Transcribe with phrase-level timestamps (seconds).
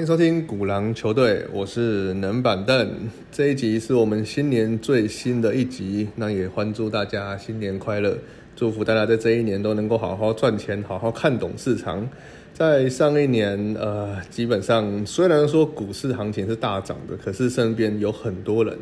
[0.00, 2.90] 欢迎收听古狼球队，我是冷板凳。
[3.30, 8.16] 这一集是我们新年最新的一集，那也欢祝大家新年快乐，
[8.56, 12.08] 祝福大家在这一年都能够好好赚钱，好好看懂市场。
[12.54, 18.74] 在上一年，呃，基本上虽然说股市行情是大涨的，可是身边有很多人，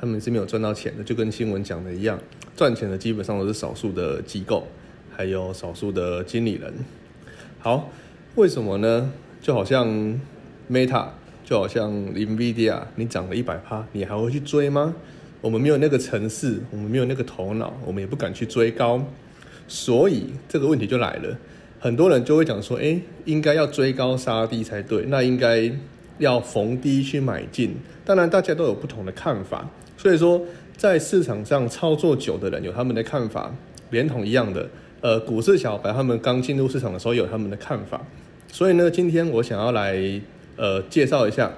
[0.00, 2.18] 他们是没有赚到钱的，就跟新闻讲的一样，
[2.56, 4.66] 赚钱的基本上都是少数的机构，
[5.14, 6.72] 还有少数的经理人。
[7.58, 7.90] 好，
[8.36, 9.12] 为什么呢？
[9.42, 10.18] 就好像
[10.70, 11.06] Meta，
[11.44, 14.94] 就好像 Nvidia，你涨了一百趴，你还会去追吗？
[15.40, 19.04] 我们没有那个城市，我们没有那个头脑，我们也不敢去追高，
[19.68, 21.36] 所以这个问题就来了。
[21.78, 25.70] 很多人就会讲说，哎，应该要追高杀低才对，那应该
[26.16, 27.76] 要逢低去买进。
[28.06, 29.68] 当然，大家都有不同的看法，
[29.98, 30.40] 所以说
[30.78, 33.54] 在市场上操作久的人有他们的看法，
[33.90, 34.66] 连同一样的，
[35.02, 38.00] 呃，股市小白他们刚进入市场的时候有他们的看法。
[38.50, 39.94] 所以呢，今天我想要来
[40.56, 41.50] 呃介绍一下，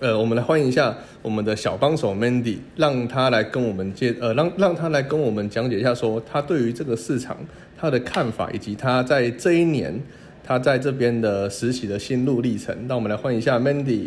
[0.00, 7.36] 呃，我们来欢迎一下我们的小帮手 Mandy，让他来跟我们介呃让让他来跟我们讲解一下，说他对于这个市场
[7.78, 10.00] 他的看法，以及他在这一年
[10.44, 12.76] 他在这边的实习的心路历程。
[12.86, 14.06] 那我们来欢迎一下 Mandy。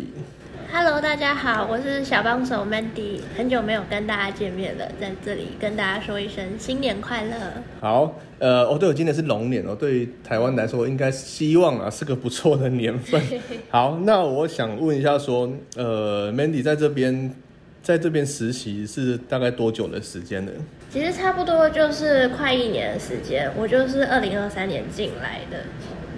[0.78, 7.34] Hello，大家好，我是小帮手 Mandy，很久没有跟大家见面了，在这里跟大家说一声新年快乐。
[7.80, 13.18] 好，呃，哦，对，我今年是龙年哦，对于台湾来说应该希望啊是个不错的年份。
[13.72, 17.34] 好，那我想问一下，说，呃，Mandy 在这边
[17.82, 20.52] 在这边实习是大概多久的时间呢？
[20.90, 25.56] 其实差不多就是快一年的时间，我就是二零二三年进来的。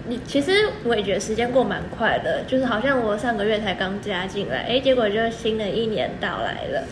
[0.09, 0.53] 你其实
[0.84, 6.83] 我也觉得时间过蛮快的，就是好像我上个月才刚加进来，哎，结果就新的一年到来了。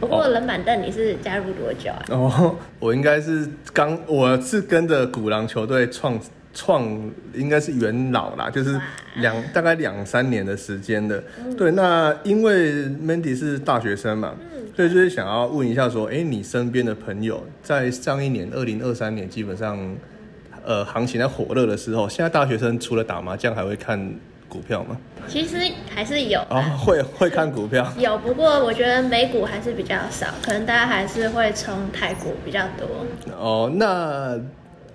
[0.00, 2.04] 不过冷板凳你是加入多久啊？
[2.10, 6.20] 哦， 我应该是刚，我是跟着古狼球队创
[6.52, 6.82] 创，
[7.32, 8.78] 应该是元老啦，就是
[9.16, 11.22] 两大概两三年的时间的。
[11.56, 14.34] 对，那因为 Mandy 是大学生嘛，
[14.74, 19.78] 所以就是想要问一下说，哎，你身边的朋友在上一年二零二三年基本上。
[20.64, 23.98] 呃，行情在火热的时候，现在大学生除了打麻将，还会看
[24.48, 24.96] 股票吗？
[25.28, 25.58] 其实
[25.90, 27.86] 还是有哦，会会看股票。
[27.98, 32.86] 有，不过我觉得美股还是比较少，可能大家还是会冲台股比较多。
[33.36, 34.40] 哦，那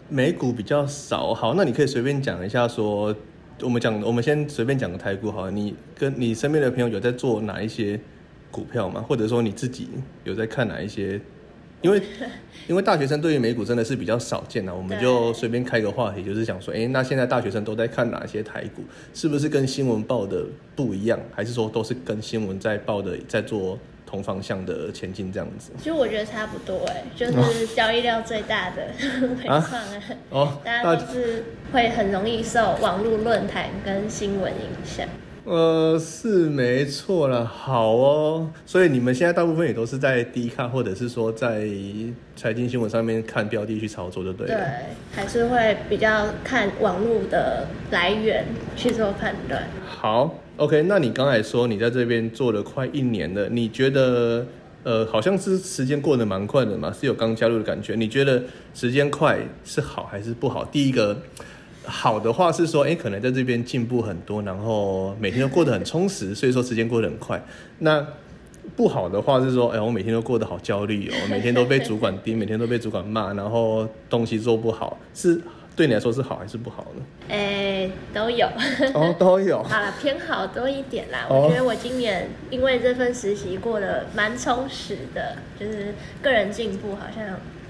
[0.07, 3.15] 美股比较少，好，那你可以随便讲一下，说
[3.61, 7.99] 我们讲，我们先随便讲个台股好，你跟你身边的朋友有在做哪一些
[8.49, 9.05] 股票吗？
[9.07, 9.89] 或者说你自己
[10.23, 11.21] 有在看哪一些？
[11.81, 12.01] 因为，
[12.67, 18.83] 因为大学生对于美股真的是比较少见啊，我们就随便开个话题，就是想说，哎，那现在大学生都在看哪些台股？
[19.13, 20.45] 是不是跟新闻报的
[20.75, 21.19] 不一样？
[21.31, 25.71] 还是说都是跟新闻在报的，在做同方向的前进这样子？
[25.77, 28.87] 其实我觉得差不多，哎，就是交易量最大的
[29.37, 29.77] 没错
[30.29, 35.07] 哦， 大家都是会很容易受网络论坛跟新闻影响。
[35.49, 38.47] 呃，是没错了，好哦。
[38.67, 41.67] 所以你们现在大部分也都是在低看，或者是说在
[42.35, 44.53] 财经新闻上面看标的去操作，就对了。
[44.53, 44.63] 对，
[45.11, 48.45] 还是会比较看网络的来源
[48.75, 49.67] 去做判断。
[49.87, 50.83] 好，OK。
[50.83, 54.45] 那你刚才说你在这边做了快一年了，你觉得
[54.83, 56.93] 呃，好像是时间过得蛮快的嘛？
[56.93, 57.95] 是有刚加入的感觉？
[57.95, 58.43] 你觉得
[58.75, 60.63] 时间快是好还是不好？
[60.65, 61.17] 第一个。
[61.89, 67.43] 好的话是说，哎，可能在这边进步很多，然后每天都过得很充实，所以说时间过得很快。
[67.79, 68.05] 那
[68.75, 75.41] 不好的话是说，哎，我每天都过得好焦虑哦， 每天都被主管盯，每天都被主管骂，然后东西做不好，是
[75.75, 77.03] 对你来说是好还是不好呢？
[77.29, 78.45] 哎，都有
[78.93, 79.63] 哦，都有。
[79.63, 81.25] 好了，偏好多一点啦。
[81.29, 87.25] 我觉得我今年因为这份实习过得蛮充实的，就是个人进步，好像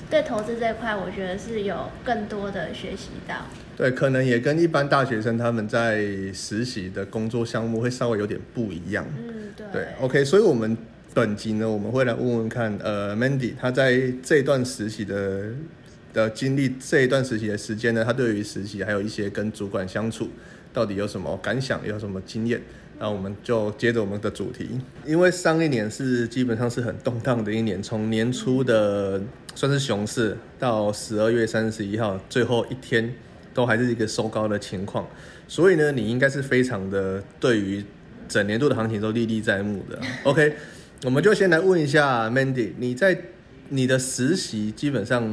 [0.10, 3.36] 对投资这块，我觉得是有更多的学习到。
[3.78, 6.02] 对，可能也跟一般大学生他们在
[6.34, 9.06] 实习的工作项目会稍微有点不一样。
[9.18, 9.66] 嗯，对。
[9.72, 10.76] 对，OK，所以我们
[11.14, 15.44] 本集呢，我们会来问问看，呃，Mandy 他在这段实习的
[16.12, 20.28] 的经历，这一段实习的时间呢，他对于实习还有一些跟主管相处，
[20.74, 22.60] 到底有什么感想，有什么经验？
[23.02, 29.22] 那我们就接着我们的主题，因为上一年是基本上是很动荡的一年，从年初的
[29.56, 33.14] 算是熊市，到十二月三十一号最后一天。
[33.52, 35.06] 都还是一个收高的情况，
[35.48, 37.84] 所以呢，你应该是非常的对于
[38.28, 40.00] 整年度的行情都历历在目的。
[40.24, 40.54] OK，
[41.04, 43.20] 我们就先来问一下 Mandy，你在
[43.70, 45.24] 你的实习基本上，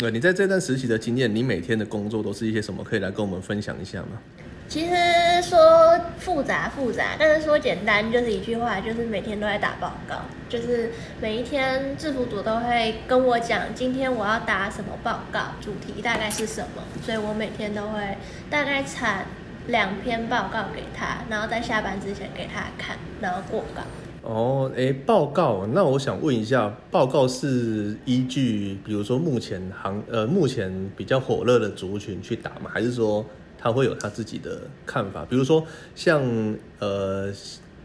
[0.00, 2.82] 呃，你在这段实习的经验，你每天的工作都是一些什么？
[2.82, 4.18] 可以来跟我们分享一下吗？
[4.68, 4.94] 其实
[5.42, 10.16] 说复杂复杂，但是说简单就是一句话，就是每天都在打报告，
[10.48, 10.90] 就是
[11.20, 18.18] 每一天制服组都会跟我讲，今天我要打什么报告，主题大概是什么，所以我每天都会
[18.50, 19.26] 大概产
[19.68, 23.82] 两篇报告给他，然后在下班之前给他看，然后过稿。
[24.22, 32.68] 哦，诶，报告，那我想问一下，报告是依据比如说目前行呃目前比较火热的族群去打吗？
[32.74, 33.24] 还是说
[33.58, 35.24] 他会有他自己的看法？
[35.28, 35.64] 比如说
[35.94, 36.22] 像
[36.78, 37.32] 呃，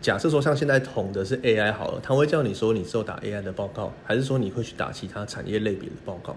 [0.01, 6.35] 假设说像现在统的是 AI 好了，他会叫你说你只有打 AI 的报告，还是说你会去打其他产业类别的报告？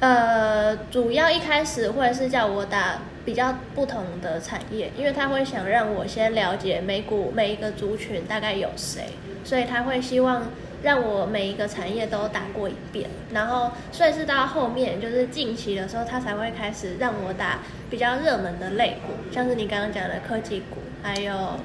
[0.00, 9.04] 呃，主要一开始会是叫我打比较不同的产业，因为他会想让我先了解美股每一个族群大概有谁，
[9.44, 10.50] 所以他会希望
[10.84, 17.60] 让我每一个产业都打过一遍，然后所以是到后面就是近期的时候，他才会开始让我打
[17.90, 21.58] 比较热门的类股，像是你刚刚讲的科技股，还有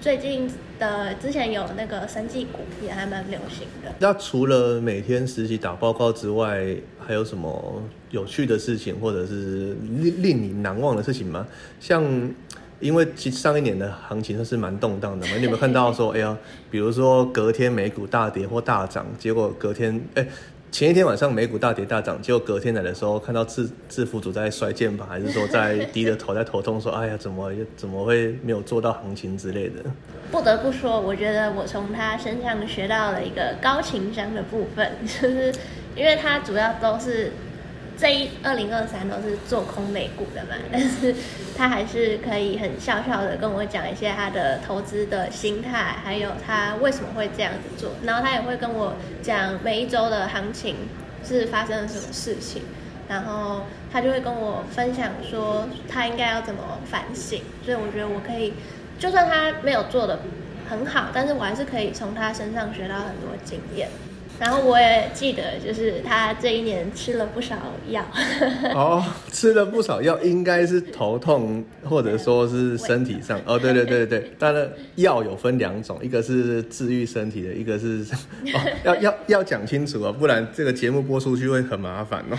[0.00, 3.92] 最近的之前有那个生技股也还蛮流行的。
[3.98, 6.74] 那除了每天实习打报告之外，
[7.06, 11.46] 还有什么有趣的事情，或者是令令你难忘的事情吗？
[11.80, 12.02] 像，
[12.80, 16.36] 因为其实上一年的行情算是蛮动荡的嘛， 你有没有看到说，哎呀，
[16.70, 20.26] 比如说隔天美股大跌或大涨，结果隔天，哎，
[20.70, 29.82] 前一天晚上美股大跌大涨，结果隔天来的时候看到制制服组在摔键盘，还是说在低着头在头痛，说，哎呀，怎么怎么会没有做到行情之类的？
[30.30, 35.52] 不得不说，我觉得我从他身上学到了一个高情商的部分， 就是
[35.96, 37.32] 因为他主要都是
[37.98, 41.14] 这一二零二三都是做空美股的嘛，但是
[41.56, 50.76] 他还是可以很笑笑的跟我讲一些他的投资的心态，还有他为什么会这样子做，然后他也会跟我讲每一周的行情
[51.24, 52.62] 是发生了什么事情，
[53.08, 58.54] 然后他就会跟我分享说他应该要怎么反省，所以我觉得我可以。
[58.98, 60.18] 就算他没有做的
[60.68, 63.88] 很好，但是我还是可以从他身上学到很多经验。
[64.38, 67.56] 然后我也记得，就是他这一年吃了不少
[67.88, 68.04] 药。
[68.74, 73.40] 哦，吃了不少药，应该是头痛或者说是身体上。
[73.46, 78.04] 哦，对对对对当然药有分两种，一个是治愈身体的，一个是
[78.54, 82.38] 哦，要要要讲清楚啊，不然这个节目播出去会很麻烦哦。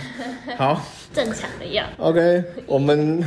[0.56, 0.82] 好，
[1.12, 1.84] 正常的药。
[1.98, 3.22] OK，我们。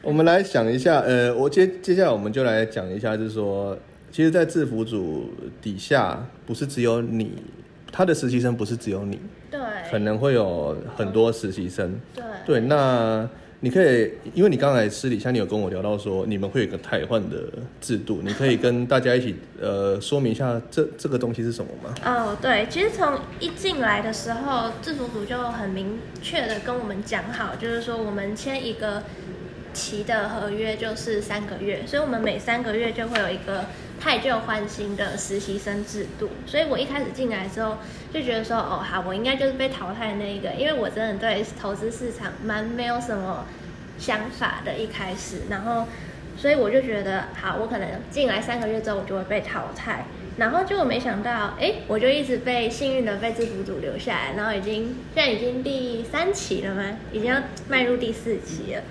[0.00, 3.76] 我们来想一下，呃，我接接下来我们就来讲一下，就是说，
[4.12, 5.28] 其实，在制服组
[5.60, 7.32] 底下，不是只有你，
[7.90, 9.18] 他的实习生不是只有你，
[9.50, 13.28] 对，可能会有很多实习生，对，对，那
[13.60, 17.36] 你可以，因为你刚才私底下你有跟我聊到说，你们会有一个汰换的
[17.80, 21.94] 制度，你可以跟大家一起，呃，说明一下这这个东西是什么吗？
[22.04, 29.02] 哦，对，其实从一进来的时候，制服组就很明确的跟我们讲好，就是说我们签一个。
[29.72, 33.66] 期的合约就是三个月，所以我们每三个月就会有一个
[34.00, 36.30] 太旧换新的实习生制度。
[36.46, 37.78] 所以我一开始进来之后
[38.12, 43.46] 就觉得说，哦，好，我应该就是被淘汰那一个，因为我真的对投资市场蛮没有什么
[43.98, 44.74] 想法的。
[44.74, 45.86] 一开始，然后
[46.36, 50.04] 所以我就觉得，好，我可能进来三个月之后我就会被淘汰。
[50.38, 56.96] 然后就没想到，哎，我就一直被幸运的被制服组留下来，然后已经现在已经第三期了吗？
[57.12, 58.82] 已经要迈入第四期了。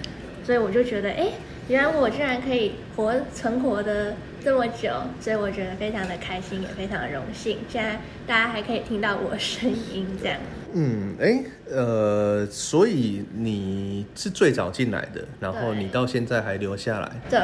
[0.48, 1.28] 所以我就觉得，哎，
[1.68, 4.90] 原来我竟然可以活存活的这么久，
[5.20, 7.58] 所以我觉得非常的开心，也非常的荣幸。
[7.68, 10.40] 现在大家还可以听到我声音，这样。
[10.74, 17.12] 嗯，哎，呃，所以你是最早进来的，然后你到现在还留下来。
[17.30, 17.40] 对。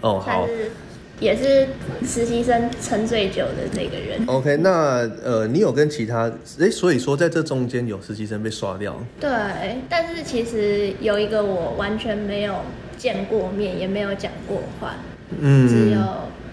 [0.00, 0.48] 哦，好。
[1.20, 1.66] 也是
[2.06, 4.20] 实习生撑最久的那个人。
[4.26, 6.30] OK，那呃，你有跟其他
[6.60, 8.96] 哎，所以说在这中间有实习生被刷掉。
[9.20, 9.30] 对，
[9.88, 12.56] 但是其实有一个我完全没有
[12.96, 14.96] 见过面，也没有讲过话。
[15.38, 15.68] 嗯。
[15.68, 16.00] 只有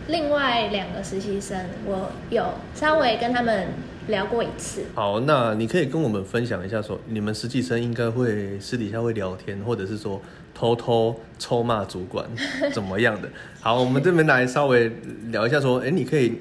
[0.07, 3.67] 另外两个实习生，我有稍微跟他们
[4.11, 4.83] 聊过一次。
[4.93, 10.21] 好，那你可以跟我们分享一下，说你们实习生应该会私底下会聊天，或者是说。
[10.53, 12.25] 偷偷臭骂主管
[12.73, 13.29] 怎么样的？
[13.61, 14.91] 好，我们这边来稍微
[15.31, 16.39] 聊一下，说，哎，你可以，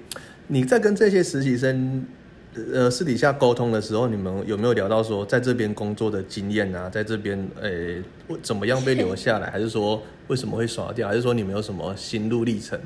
[0.48, 2.04] 你在跟这些实习生，
[2.74, 8.02] 呃，私底下沟通的时候，你们有没有聊到说，在这边工作的经验啊，在这边，诶，
[8.42, 12.76] 怎么样被留 下来，还是说为什么会耍掉，还是说你们有什么心路历程？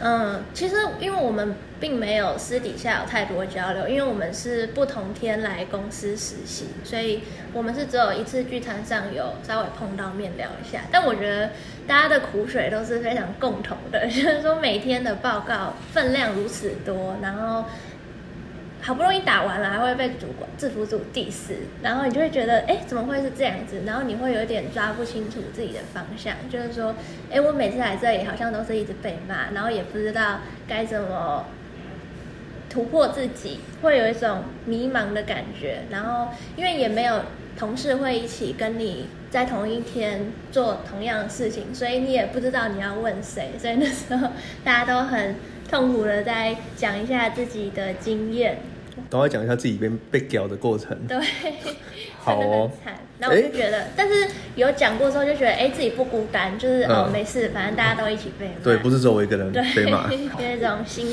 [0.00, 7.20] 嗯，其实因为我们并没有私底下有太多交流，因为我们是不同天来公司实习，所以
[7.54, 10.82] 我们是只有一次聚餐上有稍微碰到面聊一下。
[10.92, 11.48] 但我觉得
[11.86, 17.64] 大家的苦水都是非常共同的， 就是说每天的报告分量如此多，然后。
[18.86, 23.80] 好不容易打完了，还会被主管制服组 diss，然后你就会觉得，哎，怎么会是这样子？
[23.86, 26.94] 然后你会有点抓不清楚自己的方向，就是说，
[27.30, 31.46] 哎，我每次来这里好像都是一直被骂，然后也不知道该怎么
[32.68, 35.84] 突破自己，会有一种迷茫的感觉。
[35.88, 37.22] 然后因为也没有
[37.58, 43.52] 同事会一起跟你在同一天做同样的事情，所以你也不知道你要问谁。
[43.58, 44.28] 所以那时候
[44.62, 45.36] 大家都很
[45.70, 48.58] 痛苦的在讲一下自己的经验。
[49.10, 50.96] 赶快讲一下自己被被屌的过程。
[51.06, 51.18] 对，
[52.18, 53.00] 好哦很惨。
[53.18, 58.52] 然后我就觉得，但是有讲过之后，就觉得哎、自己不孤单，就是、哦嗯没事，反正大家都一起被骂。
[58.62, 60.10] 对，不是只有我一个人对，被骂。
[60.12, 61.06] 有一种心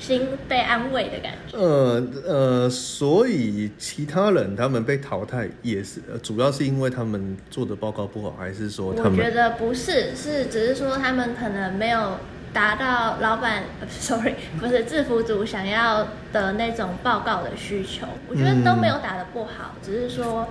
[0.00, 1.56] 心被安慰的感觉。
[1.56, 12.18] 呃呃，所以其他人他们被淘汰也是，呃主要是因为他们做的报告不好，还是说他们我觉得不是，是只是说他们可能没有
[12.54, 18.06] 达到老板、呃、， sorry，不是制服组想要的那种报告的需求。
[18.28, 20.48] 我觉得都没有打得不好，只是说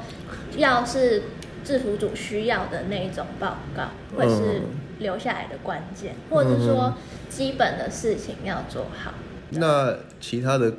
[0.58, 1.24] 要是
[1.64, 3.84] 制服组需要的那种报告，
[4.16, 4.64] 会是嗯
[5.00, 6.94] 留下来的关键，或者说
[7.30, 9.14] 基本的事情要做好。
[9.52, 10.74] 那其他的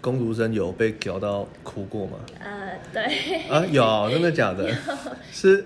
[0.00, 2.12] 工读生有被屌到哭过吗？
[2.42, 3.42] 呃，对。
[3.50, 4.70] 啊，有，真的假的？
[5.30, 5.64] 是，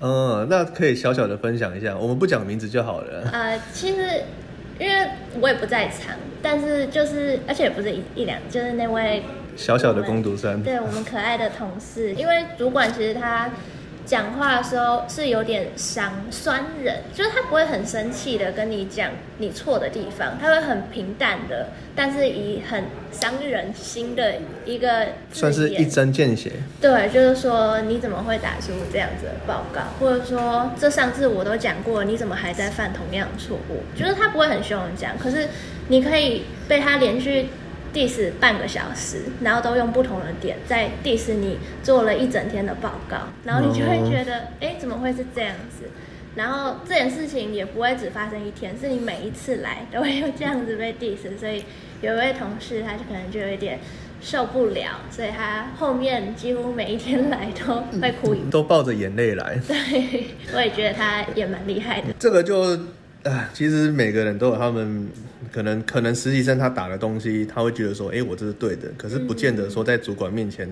[0.00, 3.28] 嗯，那可以小小的分享一下，我们不讲名字就好了。
[3.32, 4.22] 呃，其实
[4.78, 5.06] 因为
[5.40, 9.22] 我也不在场，但是就是，而且也不是一一两，就是那位
[9.56, 13.50] 小小的工读生，对我们可爱的同事，因为主管其实他
[14.06, 24.34] 讲话的时候是有点伤酸人，就是他不会很生气的跟你讲你错的地方，他会很平淡的，但是以很伤人心的
[24.66, 26.52] 一个算是一针见血。
[26.80, 33.82] 对，就是说你怎么会打出这样子的报告，或者说这上次我都讲过，你怎么还在犯同样的错误？
[33.98, 35.48] 就是他不会很凶的讲，可是
[35.88, 37.48] 你可以被他连续
[37.94, 45.88] diss 半个小时，然后都用不同的点在 diss 你做了一整天的报告，然后你就会觉得，哎、怎么会是这样子？
[46.34, 51.64] 然后这件事情也不会只发生一天，是你每一次来都会有这样子被 diss，所以
[52.00, 53.78] 有一位同事他就可能就有一点
[54.20, 62.08] 受不了，所以他后面几乎每一天来都会哭一都抱着眼泪来， 对，我也觉得他也蛮厉害的。
[62.18, 62.76] 这个就，
[63.22, 65.06] 啊，其实每个人都有他们
[65.54, 70.68] 可能可能实习生他打的东西，他会觉得说，哎、我这是对的，可是不见得说在主管面前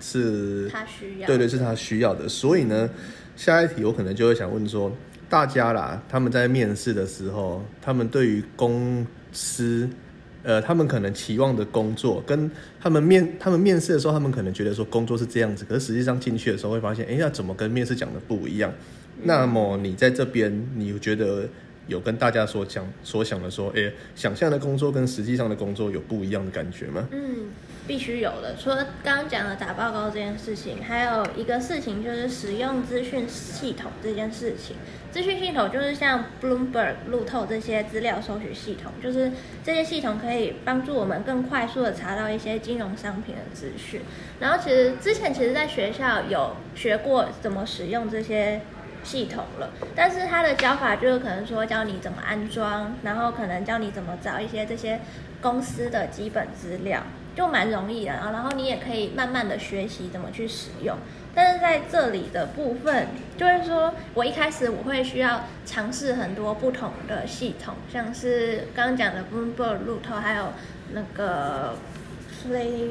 [0.00, 2.26] 是，他需要对对，是他需要的。
[2.26, 2.88] 所以呢，
[3.36, 4.90] 下一题我可能就会想问说，
[5.28, 9.86] 大家啦，他们在面试的时候，他们对于公司。
[10.44, 18.72] 呃，他们可能期望的工作跟他们面他们面试的时候，他们可能觉得说工作是这样子，可是实际上进去的时候会发现，哎，要怎么跟面试讲的不一样？
[19.22, 21.48] 那么你在这边，你觉得
[21.86, 27.08] 有跟大家所讲所想的说，哎，想象的工作跟实际上的工作有不一样的感觉吗？
[27.10, 27.50] 嗯，
[27.86, 28.54] 必须有的。
[28.56, 34.76] 除了刚刚讲的打报告这件事情，还有一个事情就是使用资讯系统这件事情。
[35.10, 39.30] 资讯系统就是像 Bloomberg、路透这些资料搜取系统，就是
[39.62, 44.00] 这些系统可以帮助我们更快速的查到一些金融商品的资讯。
[44.40, 48.62] 然后其实之前其实在学校有学过怎么使用这些
[49.02, 55.00] 系统了，但是它的教法就是可能说教你怎么安装，然后可能教你怎么找一些这些
[55.40, 57.02] 公司的基本资料，
[57.34, 58.12] 就蛮容易的。
[58.12, 60.96] 然后你也可以慢慢的学习怎么去使用。
[61.34, 70.52] 但是在这里的部分，就是说我一开始我会需要尝试很多不同的系统，像是刚刚讲的 Bloomberg、路透，还有
[70.92, 71.74] 那个
[72.42, 72.90] Play。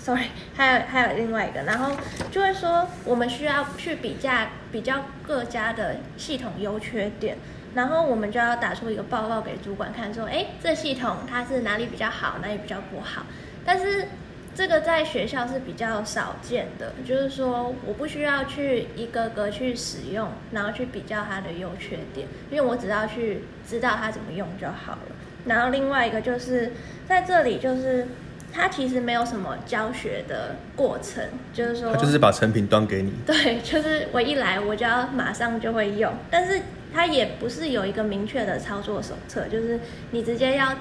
[0.00, 0.24] Sorry，
[0.56, 1.94] 还有还有另外一个，然后
[2.30, 7.36] 就会说我们需要去比价比较各家的系统优缺点，
[7.74, 13.26] 然后我们就要打出一个报告给主管看，说，哎，这系统它是哪里比较好，哪里比较不好。
[13.64, 14.06] 但是
[14.54, 25.12] 这个在学校是比较少见的，就是说我不需要去一个个去使用，然后去比较它的优缺点，因为我只要去知道它怎么用就好了。
[25.44, 26.72] 然后另外一个就是
[27.06, 28.06] 在这里就是。
[28.52, 33.12] 它其实没有什么教学的过程，就是说，它就是把成品端给你。
[33.24, 36.60] 对，就是我一来我就要马上就会用，但是
[36.92, 39.78] 它也不是有一个明确的操作手册，就是
[40.10, 40.74] 你直接要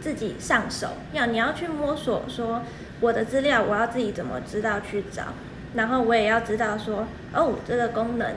[0.00, 2.60] 自己上手，要你要去摸索说
[3.00, 5.24] 我的资料我要自己怎么知道去找，
[5.74, 8.34] 然后我也要知道说哦这个功能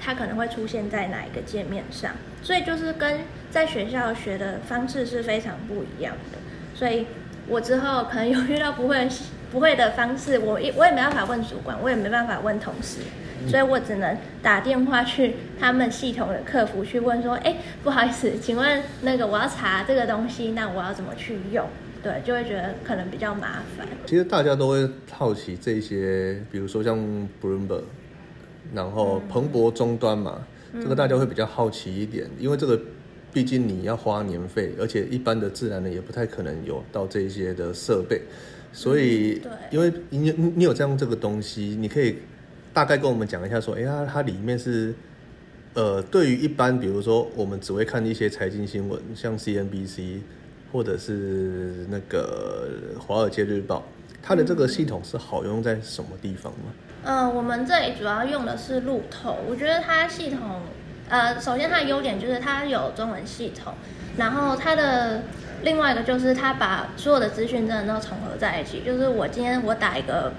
[0.00, 3.20] 它可能会出现在哪一个界面上，所以就是跟
[3.50, 6.38] 在学校学的方式是非常不一样的，
[6.74, 7.06] 所以。
[7.48, 9.08] 我之后可能有遇到不会
[9.50, 13.00] 不会的方式，我也我也没办法问主管，我也没办法问同事，
[13.48, 21.66] 所以我只能打电话去他们系统的客服去问说，哎，不好意思，请问那个我要查这个东西，那我要怎么去用？
[22.02, 23.86] 对，就会觉得可能比较麻烦。
[24.04, 26.98] 其实大家都会好奇这些，比如说像
[27.42, 27.82] Bloomberg，
[28.74, 30.40] 然后彭博终端嘛，
[30.74, 32.78] 这个大家会比较好奇一点，因为这个。
[33.38, 38.20] 毕竟你要花年费，而且一般的自然人也不太可能有到这些的设备，
[38.72, 42.16] 所以，对因为你你你有这样这个东西，你可以
[42.72, 44.92] 大概跟我们讲一下说，哎、呀它里面是。
[45.74, 50.18] 呃，对于一般，比如说我们只会看一些财经新闻，像 CNBC
[50.72, 52.68] 或者是那个
[52.98, 53.86] 《华尔街日报》，
[54.20, 56.72] 它的这个系统是好用在什么地方吗？
[57.04, 60.40] 嗯，我们这里主要用的是路透，我觉得它系统，
[61.08, 63.72] 呃，首先它的优点就是它有中文系统，
[64.16, 65.22] 然后它的
[65.62, 70.32] 另外一个就是它把所有的资讯真的都重合在一起，就是我今天我打一个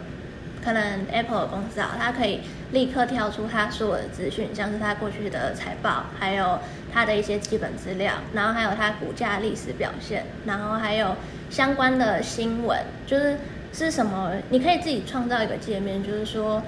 [0.64, 6.60] 可能 Apple 公司啊，它可以立刻跳出它所有的资讯，像是它过去的财报，还有
[6.94, 11.16] 它的一些基本资料，然后还有它股价历史表现，然后还有
[11.50, 13.38] 相关的新闻，就是
[13.74, 16.62] 是什么，你可以自己创造一个界面，就是说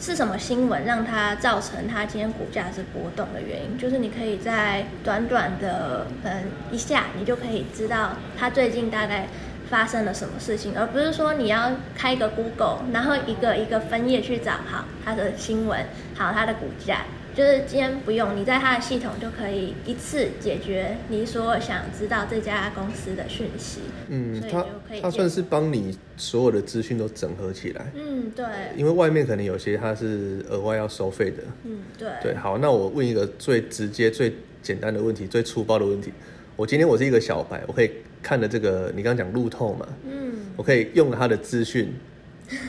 [0.00, 9.26] 是什么新闻让它造成它今天股价是波动的原因，就是你可以在短短的嗯一下，你就可以知道它最近大概。
[9.68, 15.84] 发生了什么事情，而不是说你要开一个 Google，然后一个一个分页去找好它的新闻，
[16.16, 17.02] 好它的股价，
[17.38, 23.78] 就是今天不用你在它的系统就可以一次解决你所有想知道这家公司的讯息。
[24.08, 28.44] 嗯，它所以就可以它算是帮你所有的资讯都整合起来，嗯，对，
[28.76, 31.44] 因为外面可能有些它是额外要收费的。
[31.62, 36.12] 嗯，对，对，好，那我问一个最直接、最简单的问题，最粗暴的问题。
[36.56, 37.90] 我今天我是一个小白，我可以
[38.20, 41.94] 看了这个，你刚刚讲路透嘛，嗯，我可以用它的资讯，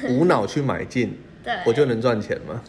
[0.08, 2.62] 无脑去买进， 对，我就能赚钱吗？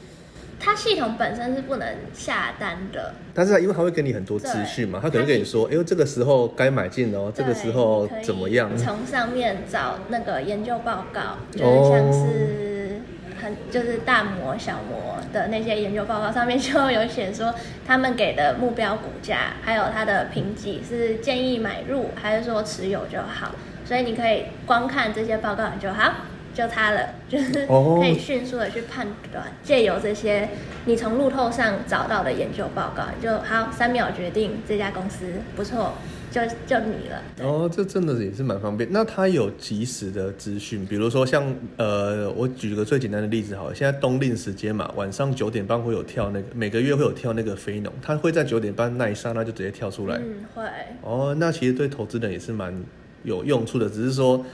[0.63, 8.71] 它系统本身是不能下单的，但是因为它会给你很多资讯嘛，它可能跟你说，哎呦，这个时候该买进哦，这个时候怎么样？
[8.77, 11.91] 从上面找那个研究报告，就是哦。
[11.91, 13.01] 像是
[13.43, 17.55] 很就是大模小模的那些研究报告上面就有写说，
[17.87, 23.53] 他们给的目标股价还有它的评级是建议买入还是说持有就好，
[23.87, 26.13] 所以你可以光看这些报告你就好。
[26.55, 30.49] 就它了，就 是哦可以迅速的去判断，借由这些
[30.85, 35.95] 你从路透上找到的研究报告，你就好三秒决定这家公司不错，
[36.31, 37.23] 就就你了。
[37.43, 38.89] 哦，这真的也是蛮方便。
[38.93, 50.17] 那它有及时的资讯，比如说像呃，我举个最简单的例子好了，现在冬令时间嘛，晚上九点半会有跳那个，每个月会有跳那个非农，它会在九点半那一刹那就直接跳出来。
[50.17, 50.63] 嗯，会。
[51.03, 52.75] 哦，那其实对投资人也是蛮
[53.23, 54.45] 有用处的，只是说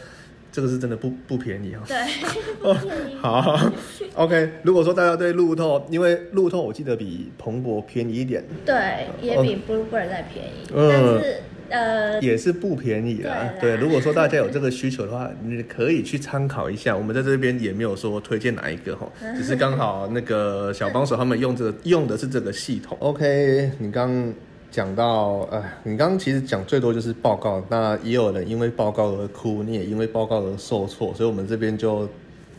[0.57, 1.99] 这个是真的不不便宜哈、对，
[2.65, 2.75] 哦，
[3.21, 3.71] 好
[4.15, 4.49] ，OK。
[4.63, 11.37] 如果说大家对路透，因为路透我记得比彭博便宜一点，对，也比 Bluebird 再便宜，嗯但是
[11.69, 13.53] 呃，也是不便宜啦。
[13.61, 16.97] 对啦对，如果说大家有这个需求的话，你可以去参考一下。
[16.97, 22.97] 我们在这边也没有说推荐哪一个哈， 只是刚好那个小帮手他们用这个用的是这个系统。
[23.01, 24.33] OK，你刚
[24.71, 32.09] 讲到，哎，你刚刚其实讲最多就是报告，那也有人因为报告而哭，你也因为报告而受挫，所以我们这边就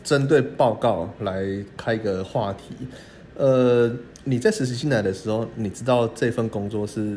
[0.02, 1.44] 针对报告来
[1.76, 2.74] 开一个话题。
[3.36, 3.90] 呃，
[4.24, 7.16] 你在实习进来的时候，你知道这份工作是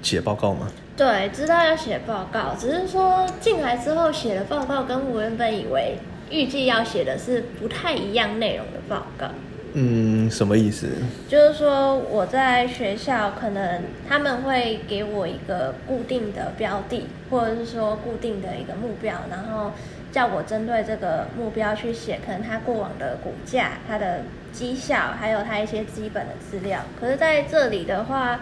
[0.00, 0.70] 写报告吗？
[0.96, 5.98] 对，知道要写报告，只是说进来之后写的报告跟我原本以为
[6.30, 9.26] 预计要写的是不太一样内容的报告。
[9.74, 10.86] 嗯，什么意思？
[11.28, 19.72] 就是说我在学校可能他们会给我一个固定的标的，或者是说固定的一个目标，然后
[20.12, 24.20] 叫我针对这个目标去写，可能它过往的股价、它的
[24.52, 26.80] 绩效，还有它一些基本的资料。
[27.00, 28.40] 可是在这里的话，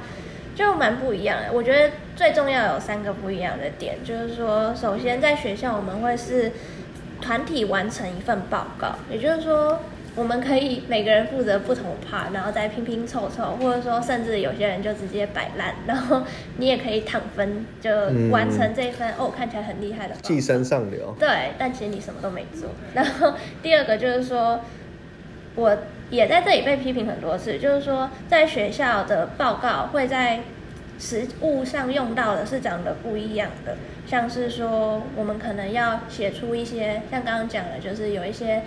[0.57, 1.53] 就蛮不一样的。
[1.53, 6.51] 我觉得最重要有三个不一样的点，就是说，首先在学校我们会是
[7.21, 9.79] 团体完成一份报告，也就是说。
[10.17, 16.23] 我们可以每个人负责不同 part，然后再拼拼凑凑，或者说甚至有些人就直接摆烂，然后
[16.57, 17.91] 你也可以躺分，就
[18.31, 20.15] 完成这一份、哦看起来很厉害的。
[20.23, 21.15] 寄生上流。
[21.19, 22.71] 对，但其实你什么都没做。
[22.93, 24.61] 然后第二个就是说，
[25.55, 25.79] 我
[26.11, 30.41] 也在这里被批评很多次，就是说在学校的报告会在
[30.99, 33.77] 实物上用到的是长得不一样的，
[34.09, 38.65] 像是说我们可能要写出一些，像刚刚讲的，就是有一些。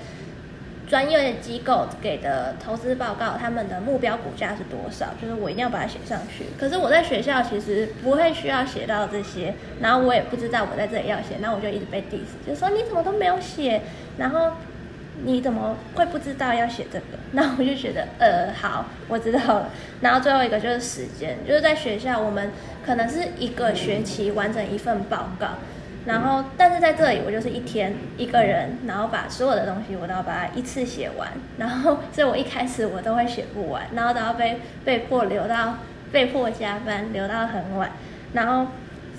[0.93, 5.08] 专业机构给的投资报告，他们的目标股价是多少？
[5.19, 6.45] 就是我一定要把它写上去。
[6.56, 13.82] 可是我在学校其实不会需要写到这些，然后我也不知道我在这里要写，然后我就一直被 diss，就说你怎么都没有写，
[14.19, 14.51] 然后
[15.23, 17.17] 你怎么会不知道要写这个？
[17.32, 19.71] 那我就觉得，呃，好，我知道了。
[20.01, 22.51] 然后最后一个就是时间，就是在学校我们
[22.86, 25.47] 可能是一个学期完成一份报告。
[26.06, 31.30] 然后，但是在这里，我就是一天一个人，然后把所有的东西我都要把它一次写完。
[31.58, 35.78] 然后，所以我一开始我都会写不完，然后都要被被迫留到
[36.12, 37.92] 被迫加班，留到很晚。
[38.34, 38.72] 然后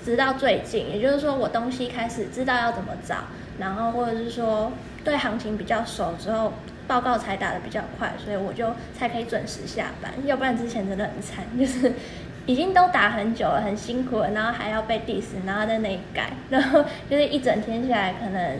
[0.03, 3.15] 直到最近，也就是说我东西开始知道要怎么找，
[3.57, 4.71] 然后或者是说
[5.03, 6.53] 对行情比较熟之后，
[6.87, 11.93] 报告才打得比较快，所以我就才可以准时下班，要不然之前真的很惨，就是
[12.45, 18.57] 已经都打很久了，很辛苦了，然后还要被 diss，然后在那里改，然后就是一整天下来可能。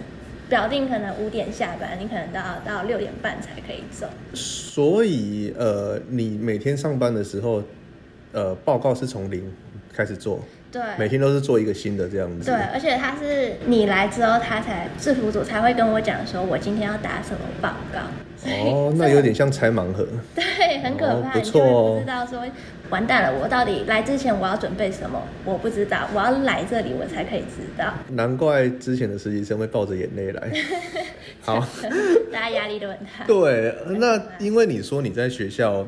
[0.48, 4.06] 表定可能五点下班，你可能到到六点半才可以走。
[4.36, 7.64] 所以，呃，你每天上班的时候，
[8.32, 9.52] 呃，报告是从零
[9.92, 10.40] 开始做，
[10.72, 12.46] 对，每天都是做一个新的这样子。
[12.46, 18.02] 对，而且他是你来之后，他才制服组才会跟我讲说，我今天要打什么报告。
[18.48, 20.08] 哦，那有点像拆盲盒。
[20.36, 22.46] 对，很可怕，不错不知道说
[22.90, 25.22] 完蛋了，我到底来之前我要准备什么？
[25.44, 27.94] 我不知道，我要来这里我才可以知道。
[28.10, 30.52] 难怪之前的实习生会抱着眼泪来。
[31.42, 31.66] 好，
[32.32, 33.26] 大家压力都很大。
[33.28, 35.86] 对，那因为你说你在学校，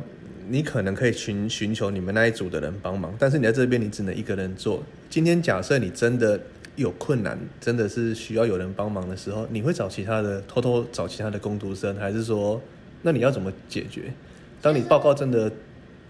[0.47, 4.83] 你可能可以寻寻求你们那一组的人帮忙，但是你在这边你只能一个人做。
[5.09, 6.39] 今天假设你真的
[6.75, 12.61] 有困难，真的是需要有人帮忙的时候，你会找其他的偷偷找其他的工读生，还是说，
[13.01, 14.13] 那你要怎么解决？
[14.61, 15.51] 当你报告真的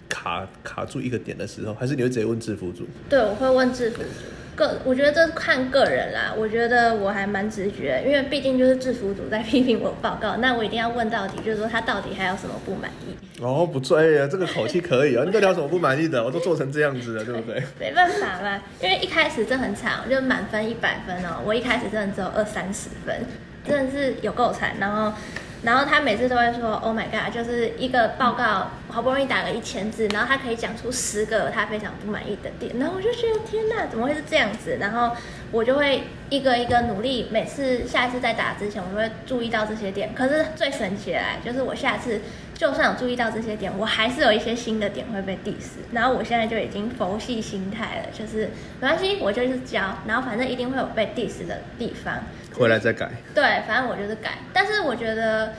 [0.08, 2.88] 卡卡住一个点的时候，还是你会直接问制服组？
[3.10, 4.10] 对，我会问制服组。
[4.56, 6.34] 个，我觉得这看个人啦。
[6.36, 13.16] 我觉得我还蛮直觉，因为毕竟就是制服组在批评我报告，那我一定要问到底，就是说他到底还有什么不满意。
[13.40, 15.24] 哦，不错，哎这个口气可以啊。
[15.24, 16.24] 你到底有什么不满意的？
[16.24, 17.62] 我都做成这样子了，对不对？
[17.80, 23.16] 没办法嘛，因为一开始这很惨，就满分一百分哦，我一开始真的只有二三十分，
[23.64, 24.74] 真的是有够惨。
[24.80, 25.16] 然后。
[25.64, 34.78] 然后他每次都会说：“Oh my god！” 就是一个报告，好不容易打了一千字，然后他可以讲出十个他非常不满意的点，然后我就觉得天哪，怎么会是这样子？
[34.80, 35.16] 然后
[35.52, 40.14] 我就会一个一个努力，每次下一次再打之前，我就会注意到这些点。
[40.14, 42.22] 可是最神奇的来就是我下次
[42.54, 45.80] 就算有注意到这些点，我还是有一些新的点会被 diss。
[45.92, 52.24] 然后我现在就已经佛系心态了，就是没关系，我就是教，然后反正一定会有被 diss 的地方。
[52.58, 53.10] 回来再改。
[53.34, 55.54] 对，反正我就是改，但是我觉得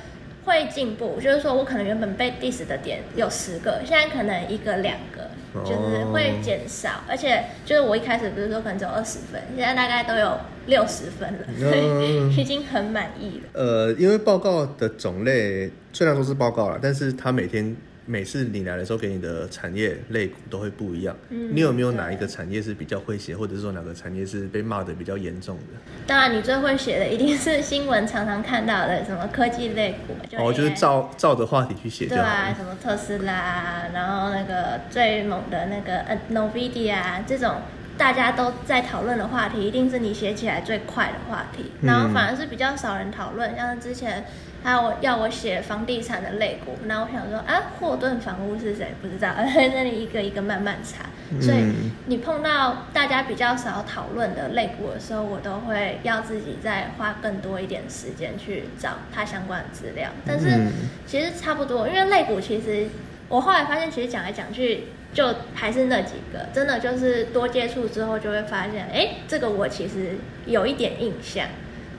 [0.45, 5.31] 会进步，就是说我可能原本被 diss 的点有十个，现在可能一个两个，
[5.65, 13.49] 就是会减少，而且就是我一开始不是说可能只有二十分，现在大概都有六十分了，所以 已经很满意了。
[13.53, 17.77] 呃，因为报告的种类虽然说是报告了，但是他每天。
[18.09, 21.15] 每次你来的时候，给你的产业类股都会不一样。
[21.29, 25.79] 嗯，你有没有哪一个产业是比较会写，或者是说哪个产业是被骂的比较严重的？
[26.07, 30.15] 当然，你最会写的一定是新闻常常看到的什么科技类股。
[30.39, 32.07] 哦，就是照照着话题去写。
[32.07, 37.57] 对啊，什么特斯拉，然后那个最猛的那个呃 Nvidia 这种
[37.99, 41.73] 大家都在讨论的话题，一定是你写起来最快的话题。
[41.83, 44.25] 然后反而是比较少人讨论，像之前。
[44.63, 48.89] 他我要我写房地产的类股，那我想说啊，霍顿房屋是谁？
[49.01, 51.07] 不知道， 在那里一个一个慢慢查。
[51.41, 51.59] 所以
[52.07, 60.09] 你碰到大家比较少讨论的类股的时候，我都会要自己再花更多一点时间去找它相关的资料。
[60.27, 60.69] 但是
[61.07, 62.89] 其实差不多，因为类股其实
[63.29, 70.17] 我后来发现，其实讲来讲去就还是那几个，真的就是多接触之后就会发现，哎，这个我其实
[70.47, 71.47] 有一点印象，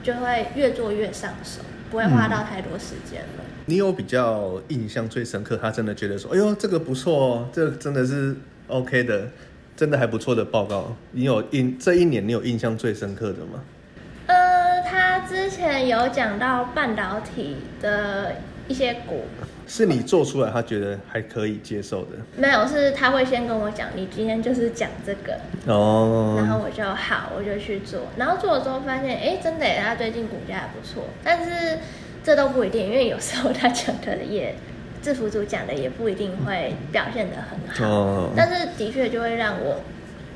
[0.02, 1.62] 就会越做越上手。
[1.90, 3.44] 不会花到太多时间了。
[3.66, 5.58] 你有比较印象最深刻？
[5.58, 8.36] 他真的觉得说：“哎呦，这个不错哦，这真的是
[8.68, 9.28] OK 的，
[9.76, 13.64] 真的还不错的报告。”你有印这一年你有印象最深刻的吗？
[14.28, 18.36] 呃，他之前有讲到半导体的。
[18.70, 19.24] 一些股
[19.70, 22.18] 是你做出来，他觉得还可以接受的。
[22.36, 25.40] 没有，是他会先跟我讲，你今天就是讲这个
[25.72, 31.04] 哦，然后我就好，我就去做，然后做了之后发现，哎，真的，他最近股价还不错。
[31.24, 31.78] 但是
[32.24, 34.56] 这都不一定，因为有时候他讲的也
[35.04, 38.32] 制服组讲的也不一定会表现的很好。
[38.36, 39.82] 但是的确就会让我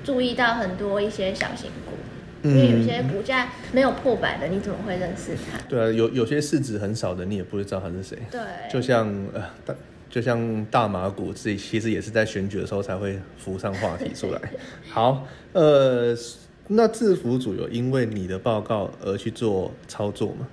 [0.03, 1.97] 注意到很多一些小型股。
[2.43, 5.57] 因为有些股价没有破百的，你怎么会认识它？
[5.69, 8.17] 对啊，有有些市值很少的，你也不会知道他是谁。
[8.29, 9.73] 对，就像呃大，
[10.09, 14.41] 就像大马股，自己其实也是在选举的时候才会浮上话题出来。
[14.89, 16.15] 好，呃，
[16.67, 20.47] 那制服组有因为你的报告而去做操作吗？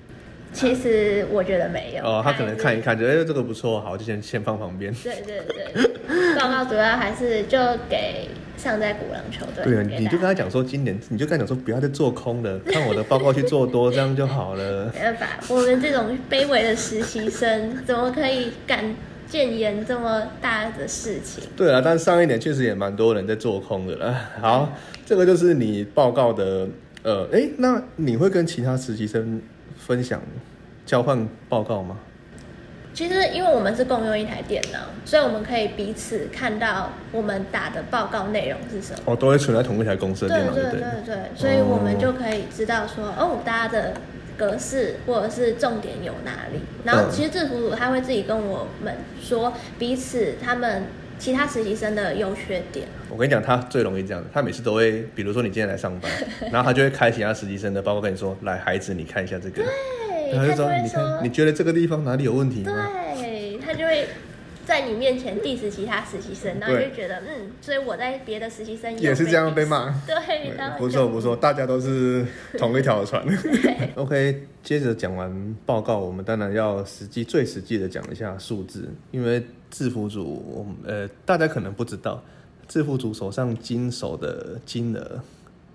[0.52, 2.04] 其实我觉得没有。
[2.04, 4.92] 哦，他可能看一看，觉得这个不错，好，就先先放旁边。
[5.02, 7.58] 对对对， 报告主要还是就
[7.88, 8.28] 给。
[8.60, 14.92] 上在鼓浪球队，对啊，你就跟他讲说，今年你就跟他讲说，不要再做空了，看我的报告去做多，这样就好了。
[14.92, 18.94] 没办法，我们这种卑微的实习生，怎么可以敢
[19.26, 21.42] 谏言这么大的事情？
[21.56, 24.14] 对啊，但上一年确实也蛮多人在做空的了。
[24.42, 26.68] 好，这个就是你报告的，
[27.02, 29.40] 呃，哎，那你会跟其他实习生
[29.90, 30.22] 分享
[30.86, 31.96] 交换报告吗？
[32.94, 39.00] 其实因为我们是共用一台电脑，所以我们可以彼此看到我们打的报告内容是什么。
[39.06, 40.80] 哦，都会存在同一台公司的对电脑，对对对？
[40.80, 43.94] 对对，所以我们就可以知道说，哦，大家的
[44.36, 46.60] 格式或者是重点有哪里。
[46.84, 50.84] 然后嗯其实制服组他会自己跟我们说彼此他们
[51.20, 52.88] 其他实习生的优缺点。
[53.08, 56.10] 我跟你讲，他最容易这样，他每次都会，比如说你今天来上班，
[56.50, 62.88] 然后他就会开其他实习生的包括跟你说，来，孩子，你看一下这个，对，然后就说，他就会你看，说你，觉得这个地方哪里有问题吗？
[63.16, 64.06] 对，他就会。
[64.66, 72.24] 在你面前 diss 其他实习生，然后你就觉得，嗯，所以我在别的实习生也是这样被骂对，不就错不错，大家都是
[72.56, 73.24] 同一条船。
[73.96, 82.22] OK，接着讲完报告，我们当然要实际最实际的讲一下数字，因为制服组，我呃大家可能不知道，
[82.68, 85.20] 制服组手上经手的金额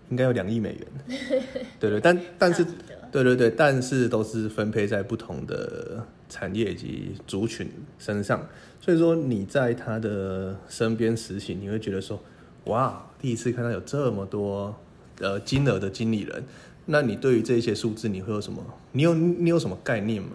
[0.09, 1.19] 应该有两亿美元。
[1.79, 2.65] 对对，但但是
[3.11, 8.45] 对对对，但是都是分配在不同的产业以及族群身上，
[8.81, 12.21] 所以说你在他的身边实习，你会觉得说，
[12.65, 14.75] 哇，第一次看到有这么多
[15.19, 16.43] 呃金额的经理人，
[16.85, 18.61] 那你对于这些数字，你会有什么？
[18.91, 20.31] 你有你有什么概念吗？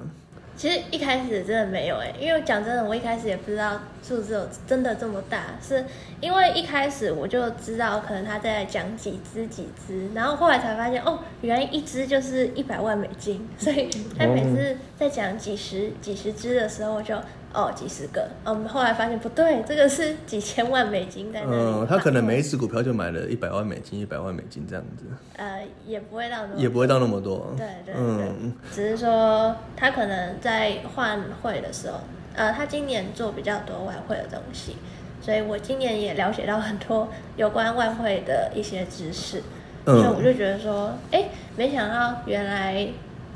[0.61, 5.83] 其实一开始真的没有哎、因为讲真的，我一开始也不知道数字有真的这么大，是
[6.20, 17.16] 因为一开始我就知道可能他在讲几只几只，然后后来才发现哦，原来一只就是一百万美金，所以他每次在讲几十几十只的时候，我就
[17.53, 25.05] 哦几十个，哦我们后来发现不对，这个是几千万美金在那里，嗯，他可能每一只股票就买了一百万美金，一百万美金这样子，
[25.37, 27.53] 呃也不会到那么也不会到那么多。
[27.57, 31.99] 对对对，嗯，只是说他可能在换汇的时候，
[32.35, 34.77] 呃，他今年做比较多外汇的东西，
[35.21, 39.43] 所以我今年也了解到很多有关外汇的一些知识，
[39.87, 40.01] 嗯。
[40.01, 42.87] 所以我就觉得说，哎，没想到原来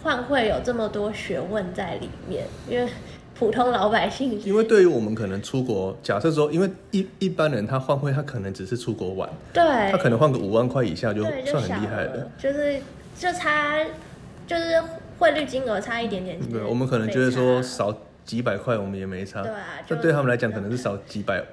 [0.05, 2.87] 换汇有这么多学问在里面，因为
[3.39, 4.41] 普通老百姓。
[4.41, 9.63] 是因为对于我们可能出国，假设说，因为一一般人他换汇，他可能只是出国玩，对。
[9.91, 12.15] 他可能换个五万块以下就算很厉害了。
[12.15, 12.79] 了。，就是
[13.19, 13.85] 就差
[14.47, 14.83] 就是
[15.19, 21.47] 汇率金额差一点点，对，我们可能觉得说少几百块我们也没差，对啊就但对他们来讲可能是少几百、对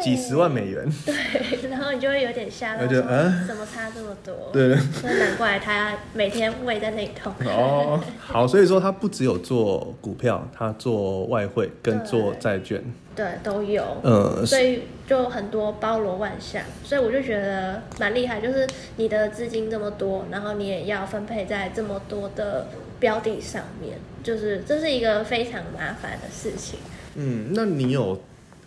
[0.00, 0.84] 几十万美元。
[1.06, 4.50] 对，然后你就会有点吓到我觉得，啊怎么差这么多？
[4.52, 7.32] 对，那难怪他每天胃在那里痛。
[7.46, 12.82] 哦，好，所以说他不只有做股票，他做外汇跟做债券，
[13.14, 13.84] 对，都有。
[14.02, 18.40] 嗯，所以就很多包罗万象，所以我就觉得蛮厉害。
[18.40, 22.66] 就是你的资金这么多，然后你也要分配在这么多的
[22.98, 26.78] 标的上面，就是这是一个非常麻烦的事情。
[27.14, 28.20] 嗯，那你有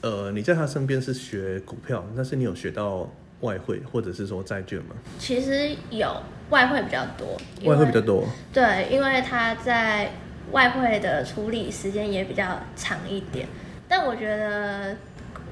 [0.06, 4.96] 呃，你在他身边是学股票，但是你有学到外汇或者是说债券吗？
[5.18, 6.16] 其实有
[6.52, 7.36] 外汇比较多，
[7.68, 10.12] 外汇比较多，对，因为他在
[10.52, 13.48] 外汇的处理时间也比较长一点，
[13.88, 14.96] 但我觉得，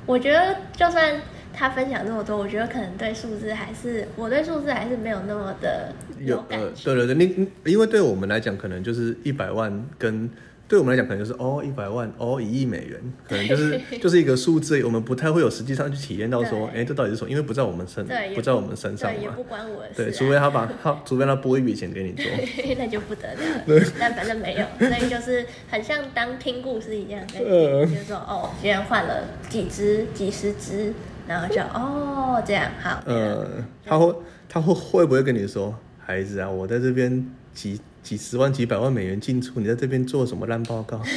[0.05, 1.19] 我觉得就算
[1.51, 6.93] 他分享这么多，我觉得可能对数字还是我对数字还是没有那么的有感呃，觉。
[6.93, 10.29] 对对对，你你因为对我们来讲，可能就是一百万跟。
[10.67, 17.29] 对我们来讲，可能就是哦一百万哦一亿美元，可能就是 就是一个数字，我们不太会有实际上去体验到说，对哎，这到底是什么？
[17.29, 19.43] 因为不在我们身不在我们身上对，也不。
[19.43, 20.05] 关我的事、啊。
[20.05, 22.25] 对，除非他把他， 除非他拨一笔钱给你做。
[22.79, 23.85] 那就不得了了。
[23.99, 30.93] 但反正没有，所以就是很像当听故事一样就是说哦，今天换了几只、几十只，
[31.27, 33.03] 然后就哦这样好。
[33.05, 33.47] 这样呃，
[33.85, 34.15] 他会
[34.49, 41.01] 他会会不会跟你说，孩子啊，我在这边几几十万、几百万美元进出，你在这边做什么烂报告？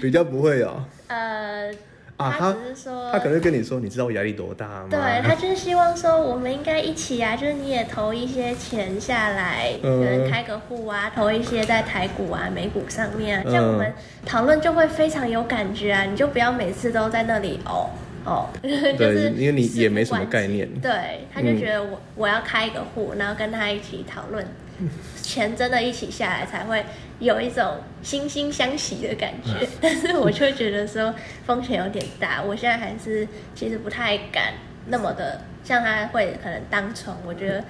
[0.00, 0.84] 比较不会哦。
[1.06, 1.70] 呃，
[2.16, 4.88] 啊，他他只是说他可能会跟你说，你知道我压力多大吗？
[4.90, 13.92] 对他就是希望说，我们应该一起啊，就是你也投一些钱下来，可嗯能开个户啊，投一些在台股啊、美股上面啊，这样嗯我们
[14.26, 17.88] 讨论就会非常有感觉啊，你就不要每次都在那里哦。
[18.24, 18.48] 哦，
[18.98, 24.44] 就是因为你也没什么概念对，他就觉得我、我要开一个户，然后跟他一起讨论，
[25.22, 26.84] 钱真的一起下来才会
[27.18, 29.68] 有一种惺惺相惜的感觉。
[29.80, 34.54] 但是我就觉得说风险有点大，我现在还是其实不太敢
[34.88, 37.64] 那么的像他会可能当冲，我觉得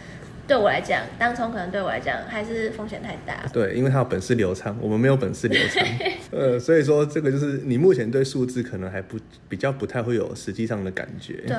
[0.47, 3.45] 对我来讲，当冲可能对我来讲还是风险太大。
[3.53, 5.85] 对，因为他有本事流畅，我们没有本事流畅，
[6.31, 11.42] 呃，所以说这个就是你目前对数字可能还不比较不太会有实际上的感觉。
[11.47, 11.57] 对，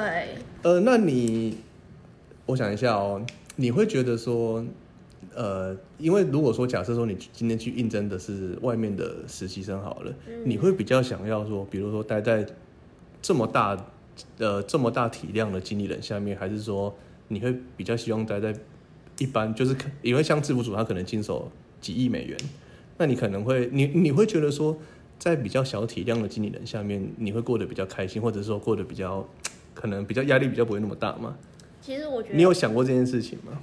[0.62, 1.58] 呃，那你，
[2.46, 4.64] 我想一下哦，你会觉得说，
[5.38, 10.12] 呃，因为如果说假设说你今天去应征的是外面的实习生好了，
[10.44, 12.44] 你会比较想要说，比如说待在
[13.22, 13.78] 这么大
[14.40, 16.92] 呃这么大体量的经理人下面，还是说
[17.28, 18.52] 你会比较希望待在
[19.20, 22.36] 一般就是可因为像制服组他可能经手几亿美元，
[22.98, 24.76] 那你可能会你你会觉得说，
[25.20, 29.24] 在比较小体量的经理人下面，你会过得比较开心，或者说过得比较
[29.76, 31.38] 可能比较压力比较不会那么大吗？
[31.80, 33.62] 其实我觉得你有想过这件事情吗？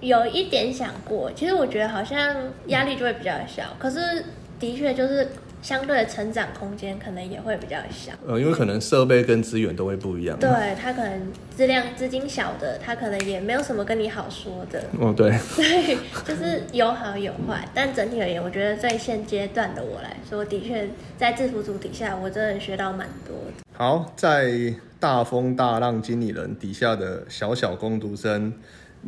[0.00, 4.24] 有一点想过，其实我觉得好像压力就会比较小，可是
[4.60, 5.28] 的确就是
[5.60, 8.12] 相对的成长空间可能也会比较小。
[8.26, 10.38] 呃，因为可能设备跟资源都会不一样。
[10.38, 10.48] 对
[10.80, 14.82] 他可能质量资金小的，他可能也没有什么跟你好说的。
[15.00, 23.64] 哦，对，对，就是有好有坏，但整体而言，我觉得在现阶段的我来说，的确在制服组底下，我真的学到蛮多的。
[23.72, 28.52] 好，在大风大浪经理人底下的小小工读生，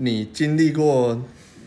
[0.03, 1.23] 你经历过，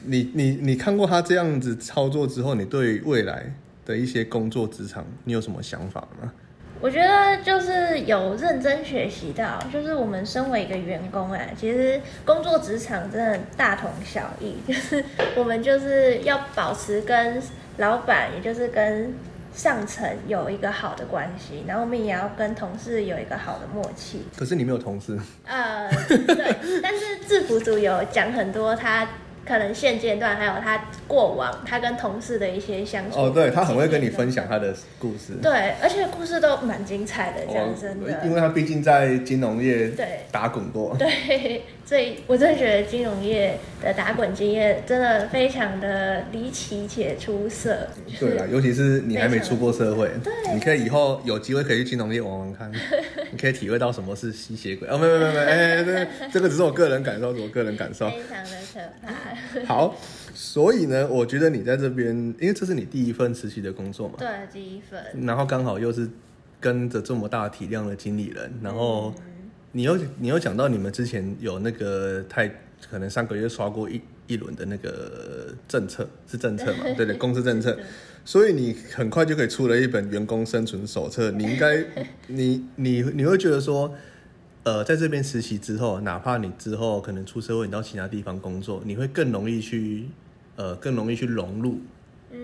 [0.06, 3.54] 你你你看过他这样子操作之后，你对未来
[3.86, 6.34] 的一些工作职场，你有什么想法吗？
[6.82, 15.06] 我觉得就是有认真学习到，就是我们身为一个员工啊，其实工作职场真的大同小异，就是
[15.38, 17.40] 我们就是要保持跟
[17.78, 19.14] 老板，也就是跟
[19.54, 24.24] 上层有一个好的关系，然后我们也要跟同事有一个好的默契。
[24.36, 29.08] 可是你没有同事，呃，对，但是制服组有讲很多他
[29.46, 33.20] 可能现阶段还有他过往他跟同事的一些相处。
[33.20, 35.34] 哦，对他很会跟你分享他的故事。
[35.42, 38.22] 对，而且故事都蛮精彩的，讲哦真的。
[38.24, 40.96] 因为他毕竟在金融业对打滚过。
[40.98, 47.88] 对，所以我真的觉得金融业的打滚经验真的非常的离奇且出色。
[48.08, 52.72] 就是对啊，尤其是你还没出过社会，对你可以以后有机会可以去金融业玩玩看，
[53.32, 54.88] 你可以体会到什么是吸血鬼。
[54.88, 58.10] 哦，没有没有没有，哎，这这个只是我个人感受，是我个人感受。
[58.10, 59.66] 非常的可怕。
[59.66, 59.96] 好，
[60.34, 65.04] 所以呢，我觉得你在这边，因为这是你第一份实习的工作嘛，对，第一份。
[65.26, 66.10] 然后刚好又是
[66.60, 69.14] 跟着这么大体量的经理人，然后
[69.74, 72.48] 你又你又讲到你们之前有那个太
[72.90, 77.78] 可能上个月刷过一一轮的那个政策是政策嘛， 对对，公司政策，
[78.24, 81.86] 所以你很快就可以出了一本员工生存手册， 你应该
[82.28, 83.94] 你你你会觉得说。
[84.66, 90.06] 呃，在这边实习之后，哪怕你之后可能出社会，你到其他地方工作，你会更容易去，
[90.56, 91.82] 呃，更容易去融入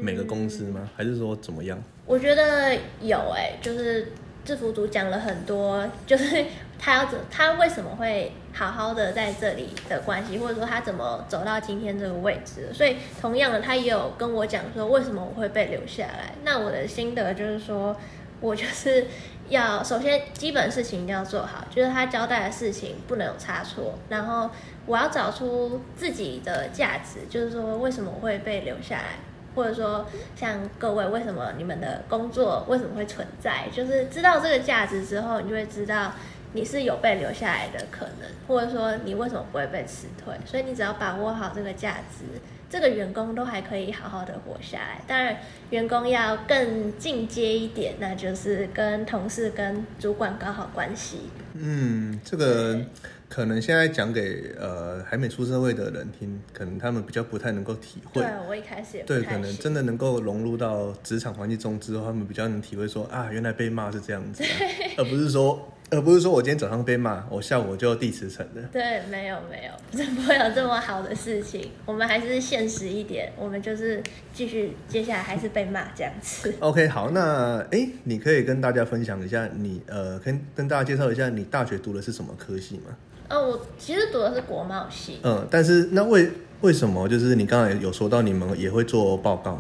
[0.02, 0.90] 每个公司吗？
[0.98, 1.82] 还是说怎么样？
[2.06, 4.12] 我觉得有哎、就是
[4.46, 6.46] 制服组讲了很多，就是
[6.80, 12.74] 他要怎，他为什么会好好的在这里的关系，或者说他怎么走到今天这个位置。
[12.74, 16.34] 所以同样的，他也有跟我讲说为什么我会被留下来。
[16.44, 17.96] 那我的心得就是说，
[18.42, 19.06] 我就是
[19.50, 24.50] 要首先基本事情一定要做好，就是他交代的事情不能有差错，然后
[24.86, 29.20] 我要找出自己的价值，就是说为什么我会被留下来。
[29.60, 30.06] 或者说，
[30.38, 33.68] 像各位，为什么你们的工作为什么会存在？
[33.74, 36.14] 就是知道这个价值之后，你就会知道
[36.54, 40.34] 你是有被留下来的可能，或者说你为什么不会被辞退。
[40.46, 42.24] 所以你只要把握好这个价值，
[42.70, 45.02] 这个员工都还可以好好的活下来。
[45.06, 45.36] 当然，
[45.72, 51.30] 员工要更进阶一点，那就是跟同事、跟主管搞好关系。
[51.54, 52.80] 嗯，这个
[53.30, 58.26] 可能现在讲给呃还没出社会的人听，可能他们比较不太能够体会对。
[58.48, 64.50] 我一开始也不对，可能真的能够融入到职场环境中之后，他们比较能体会说啊，原来被骂是这样子、啊，
[64.98, 68.62] 而不是说，而不是说我今天早上被骂，我下午就递辞呈的。
[68.72, 71.70] 对，没有没有，不会有这么好的事情。
[71.86, 74.02] 我们还是现实一点，我们就是
[74.34, 76.52] 继续，接下来还是被骂这样子。
[76.62, 82.98] OK，好，那哎，你可以跟大家分享一下你呃，跟跟大家介绍一下你大学读的是什么科系吗？
[83.30, 89.60] 哦，我其实读的是国贸系，嗯，但是那为为什么就是你刚才有说到你们也会做报告？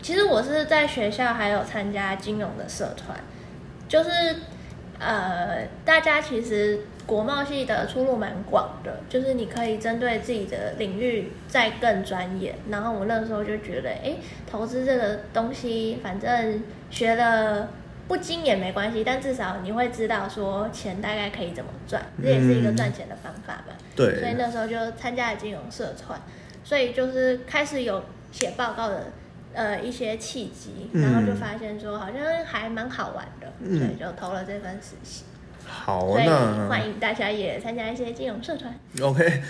[0.00, 3.18] 其实我是在学校还有参加金融的社团，
[3.86, 4.10] 就是
[4.98, 12.54] 呃，大家其实国贸系的出路蛮广的，就是你可以针对自己的领域再更专业。
[12.70, 14.16] 然后我那时候就觉得，哎，
[14.50, 17.68] 投资这个东西，反正学了。
[18.10, 23.78] 不精也没关系，但至少你会知道说钱大概可以怎么赚，这也是一个赚钱的方法吧。
[23.94, 26.20] 所以，那时候就参加了金融社团，
[26.64, 29.12] 所以就是开始有写报告的
[29.52, 35.22] 呃一些契机，嗯然后就发现说好像还蛮好玩的，嗯所以就投了这份实习。
[35.64, 38.74] 好，那欢迎大家也参加一些金融社团。
[39.02, 39.40] OK，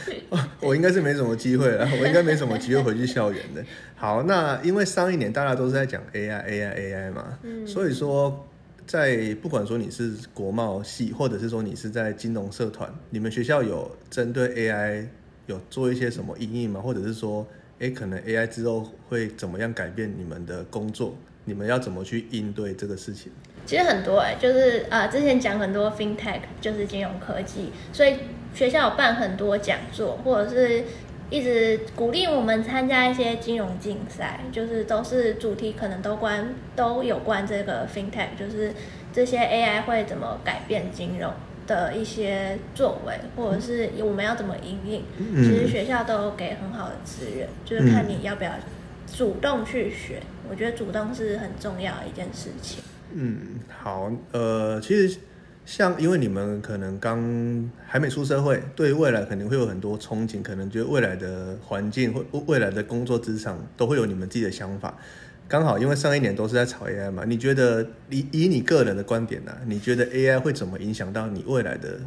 [0.60, 3.64] 我应该是没什么机会了，我应该没什么机会回去校园的。
[3.96, 8.46] 好，那因为上一年大家都是在讲 AI、AI、AI 嘛，嗯所以说
[8.90, 15.06] 在不管说你是国贸系，或者是说你是在金融社团，你们学校有针对 AI
[15.46, 16.80] 有做一些什么应应吗？
[16.80, 17.46] 或者是说，
[17.78, 21.14] 哎，可能 AI 之后会怎么样改变你们的工作？
[21.44, 23.30] 你们要怎么去应对这个事情？
[23.64, 28.16] 其实很多哎、就是呃，之前讲很多 fintech，就是金融科技，所以
[28.52, 30.82] 学校有办很多讲座，或者是
[31.30, 38.72] 一直鼓励我们参加一些金融竞赛，就是都是主题可能都关都有关这个 fintech，就是
[39.12, 41.32] 这些 AI 会怎么改变金融
[41.66, 45.02] 的一些作为，或者是我们要怎么应用。
[45.18, 48.50] 嗯其实学校都有给很好的资源，就是看你要不要
[49.06, 50.20] 主动去学。
[50.50, 52.82] 我觉得主动是很重要的一件事情。
[53.12, 55.18] 嗯，好，呃，其实
[55.66, 64.96] 像因为你们可能刚还没出社会，对未来肯定会有很多憧憬，可能觉得未来的环境或未来的工作职场都会有你们自己的想法。
[65.46, 72.00] 刚好因为上一年都是在炒 AI 嘛，你觉得以以你个人的观点呢、你觉得 AI 会怎么影响到你未来的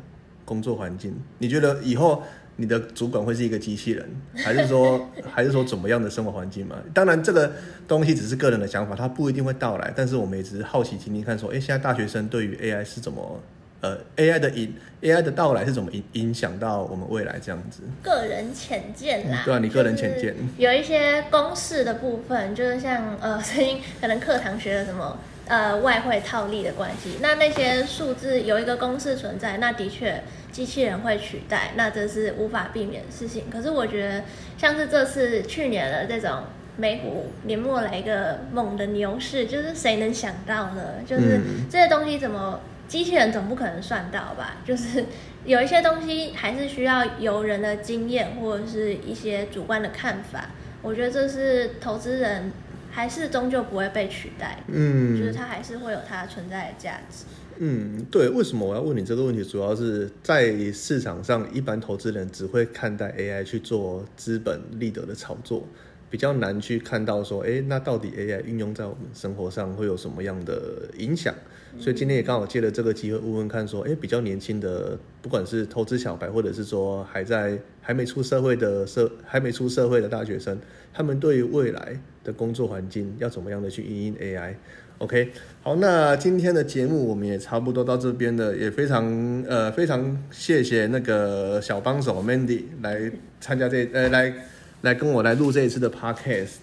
[0.45, 1.14] 工作环境？
[1.38, 2.24] 你觉得以后
[2.56, 6.76] 你的主管会是一个机器人，还是说 还是说怎么样的生活环境嘛？
[6.93, 7.51] 当然，这个
[7.88, 9.91] 东西只是个人的想法，它不一定会到来。
[9.95, 13.39] 但是我们也只是好奇听听看，说，哎，现在大学生对于 AI 是怎么，
[13.82, 17.82] 呃，AI 的影 AI 的到来是怎么影影响到我们未来这样子？
[18.01, 25.18] 个人浅见啦，嗯对啊你个人浅见有一些公式的部分，就是像呃， 最近可能课堂学了什么
[25.48, 33.50] 呃外汇套利的关系，那那些数字有一个公式存在，那的确机器人会取代，那这是无法避免的事情。
[33.50, 34.24] 可是我觉得
[34.58, 36.44] 像是这次去年的这种。
[36.76, 40.96] 美股年末来一个猛的牛市，就是谁能想到呢？
[41.06, 41.39] 就是
[41.70, 44.58] 这些东西怎么机器人总不可能算到吧？
[44.66, 45.06] 就是
[45.46, 50.50] 有一些东西还是需要由人的经验或者是一些主观的看法。
[50.82, 52.52] 我觉得这是投资人
[52.94, 57.26] 还是终究不会被取代，嗯，就是它还是会有它存在的价值。
[57.58, 59.44] 嗯，对，为什么我要问你这个问题？
[59.44, 65.68] 主要是在市场上，一般投资人只会看待 AI 去做资本利得的炒作，
[66.12, 71.34] 比较难去看到说，哎，那到底 AI 运用在我们生活上会有什么样的影响？
[71.80, 80.57] 所以今天也刚好借了这个机会问问看，说，哎，比较年轻的，不管是投资小白，或者是说还在还没出社会的社还没出社会的大学生，
[80.93, 93.11] 他们对于未来的工作环境要怎么样的去应用 AI？OK，好，那今天的节目我们也差不多到这边了，也非常呃非常谢谢那个小帮手 Mandy 来
[93.41, 94.34] 参加这呃来
[94.82, 96.57] 来跟我来录这一次的 Podcast。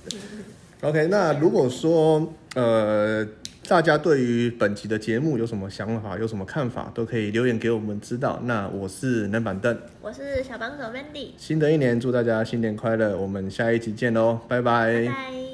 [0.82, 3.26] OK，那如果说呃
[3.68, 8.40] 大家对于本集的节目有什么想法、有什么看法，都可以留言给我们知道。
[8.44, 15.49] 那我是冷板凳，我是小帮手 Mandy，新的一年祝大家新年快乐，我们下一集见喽，拜拜拜拜。